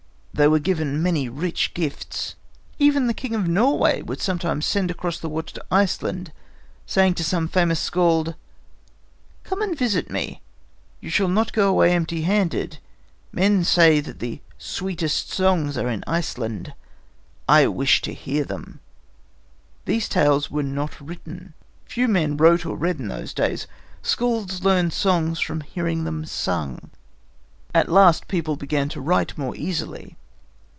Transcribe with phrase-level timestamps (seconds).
[0.33, 2.33] They were given many rich gifts.
[2.79, 6.31] Even the King of Norway would sometimes send across the water to Iceland,
[6.87, 8.33] saying to some famous skald:
[9.43, 10.41] "Come and visit me.
[10.99, 12.79] You shall not go away empty handed.
[13.31, 16.73] Men say that the sweetest songs are in Iceland.
[17.47, 18.79] I wish to hear them."
[19.85, 21.53] These tales were not written.
[21.85, 23.67] Few men wrote or read in those days.
[24.01, 26.89] Skalds learned songs from hearing them sung.
[27.75, 30.15] At last people began to write more easily.